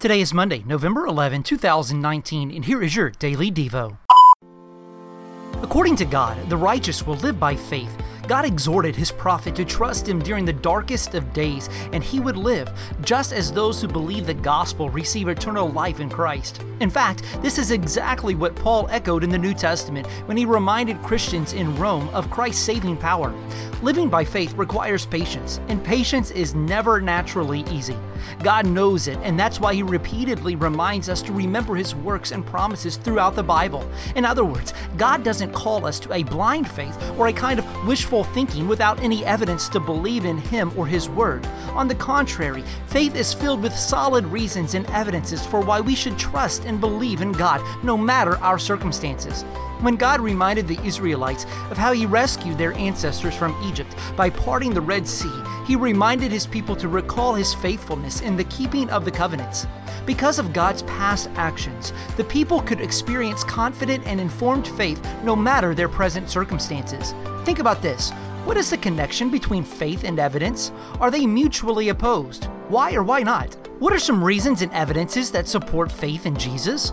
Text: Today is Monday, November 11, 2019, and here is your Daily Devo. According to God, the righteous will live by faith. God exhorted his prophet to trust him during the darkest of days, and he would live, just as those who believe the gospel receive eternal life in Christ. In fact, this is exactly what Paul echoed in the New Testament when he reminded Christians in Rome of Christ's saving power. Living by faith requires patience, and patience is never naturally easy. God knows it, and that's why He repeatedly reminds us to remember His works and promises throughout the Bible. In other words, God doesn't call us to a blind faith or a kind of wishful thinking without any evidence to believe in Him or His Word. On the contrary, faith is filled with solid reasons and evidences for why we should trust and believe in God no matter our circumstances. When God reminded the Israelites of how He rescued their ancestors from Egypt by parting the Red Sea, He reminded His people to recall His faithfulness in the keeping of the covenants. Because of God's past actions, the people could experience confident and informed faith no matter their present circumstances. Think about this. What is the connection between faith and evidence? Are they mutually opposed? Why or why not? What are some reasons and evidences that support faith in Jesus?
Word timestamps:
Today 0.00 0.22
is 0.22 0.32
Monday, 0.32 0.64
November 0.66 1.04
11, 1.04 1.42
2019, 1.42 2.50
and 2.52 2.64
here 2.64 2.82
is 2.82 2.96
your 2.96 3.10
Daily 3.10 3.52
Devo. 3.52 3.98
According 5.62 5.96
to 5.96 6.06
God, 6.06 6.38
the 6.48 6.56
righteous 6.56 7.06
will 7.06 7.16
live 7.16 7.38
by 7.38 7.54
faith. 7.54 7.94
God 8.26 8.46
exhorted 8.46 8.96
his 8.96 9.12
prophet 9.12 9.54
to 9.56 9.64
trust 9.66 10.08
him 10.08 10.18
during 10.18 10.46
the 10.46 10.54
darkest 10.54 11.14
of 11.14 11.34
days, 11.34 11.68
and 11.92 12.02
he 12.02 12.18
would 12.18 12.38
live, 12.38 12.72
just 13.02 13.34
as 13.34 13.52
those 13.52 13.82
who 13.82 13.88
believe 13.88 14.24
the 14.24 14.32
gospel 14.32 14.88
receive 14.88 15.28
eternal 15.28 15.68
life 15.68 16.00
in 16.00 16.08
Christ. 16.08 16.62
In 16.80 16.88
fact, 16.88 17.22
this 17.42 17.58
is 17.58 17.70
exactly 17.70 18.34
what 18.34 18.56
Paul 18.56 18.88
echoed 18.90 19.22
in 19.22 19.28
the 19.28 19.36
New 19.36 19.52
Testament 19.52 20.06
when 20.24 20.38
he 20.38 20.46
reminded 20.46 21.02
Christians 21.02 21.52
in 21.52 21.76
Rome 21.76 22.08
of 22.14 22.30
Christ's 22.30 22.64
saving 22.64 22.96
power. 22.96 23.34
Living 23.82 24.10
by 24.10 24.22
faith 24.22 24.52
requires 24.58 25.06
patience, 25.06 25.58
and 25.68 25.82
patience 25.82 26.30
is 26.32 26.54
never 26.54 27.00
naturally 27.00 27.64
easy. 27.70 27.96
God 28.42 28.66
knows 28.66 29.08
it, 29.08 29.18
and 29.22 29.40
that's 29.40 29.58
why 29.58 29.72
He 29.72 29.82
repeatedly 29.82 30.54
reminds 30.54 31.08
us 31.08 31.22
to 31.22 31.32
remember 31.32 31.74
His 31.74 31.94
works 31.94 32.30
and 32.30 32.44
promises 32.44 32.96
throughout 32.96 33.34
the 33.34 33.42
Bible. 33.42 33.88
In 34.16 34.26
other 34.26 34.44
words, 34.44 34.74
God 34.98 35.24
doesn't 35.24 35.54
call 35.54 35.86
us 35.86 35.98
to 36.00 36.12
a 36.12 36.22
blind 36.22 36.70
faith 36.70 36.94
or 37.18 37.28
a 37.28 37.32
kind 37.32 37.58
of 37.58 37.86
wishful 37.86 38.24
thinking 38.24 38.68
without 38.68 39.00
any 39.00 39.24
evidence 39.24 39.66
to 39.70 39.80
believe 39.80 40.26
in 40.26 40.36
Him 40.36 40.72
or 40.76 40.86
His 40.86 41.08
Word. 41.08 41.46
On 41.70 41.88
the 41.88 41.94
contrary, 41.94 42.62
faith 42.88 43.16
is 43.16 43.32
filled 43.32 43.62
with 43.62 43.74
solid 43.74 44.26
reasons 44.26 44.74
and 44.74 44.84
evidences 44.90 45.46
for 45.46 45.62
why 45.62 45.80
we 45.80 45.94
should 45.94 46.18
trust 46.18 46.66
and 46.66 46.82
believe 46.82 47.22
in 47.22 47.32
God 47.32 47.62
no 47.82 47.96
matter 47.96 48.36
our 48.38 48.58
circumstances. 48.58 49.42
When 49.80 49.96
God 49.96 50.20
reminded 50.20 50.68
the 50.68 50.78
Israelites 50.84 51.46
of 51.70 51.78
how 51.78 51.92
He 51.92 52.04
rescued 52.04 52.58
their 52.58 52.74
ancestors 52.74 53.34
from 53.34 53.56
Egypt 53.64 53.96
by 54.14 54.28
parting 54.28 54.74
the 54.74 54.80
Red 54.82 55.08
Sea, 55.08 55.42
He 55.66 55.74
reminded 55.74 56.30
His 56.30 56.46
people 56.46 56.76
to 56.76 56.86
recall 56.86 57.32
His 57.34 57.54
faithfulness 57.54 58.20
in 58.20 58.36
the 58.36 58.44
keeping 58.44 58.90
of 58.90 59.06
the 59.06 59.10
covenants. 59.10 59.66
Because 60.04 60.38
of 60.38 60.52
God's 60.52 60.82
past 60.82 61.30
actions, 61.34 61.94
the 62.18 62.24
people 62.24 62.60
could 62.60 62.82
experience 62.82 63.42
confident 63.42 64.06
and 64.06 64.20
informed 64.20 64.68
faith 64.68 65.02
no 65.24 65.34
matter 65.34 65.74
their 65.74 65.88
present 65.88 66.28
circumstances. 66.28 67.14
Think 67.46 67.58
about 67.58 67.80
this. 67.80 68.10
What 68.44 68.58
is 68.58 68.68
the 68.68 68.76
connection 68.76 69.30
between 69.30 69.64
faith 69.64 70.04
and 70.04 70.18
evidence? 70.18 70.72
Are 71.00 71.10
they 71.10 71.24
mutually 71.24 71.88
opposed? 71.88 72.44
Why 72.68 72.92
or 72.92 73.02
why 73.02 73.22
not? 73.22 73.54
What 73.78 73.94
are 73.94 73.98
some 73.98 74.22
reasons 74.22 74.60
and 74.60 74.72
evidences 74.74 75.30
that 75.30 75.48
support 75.48 75.90
faith 75.90 76.26
in 76.26 76.36
Jesus? 76.36 76.92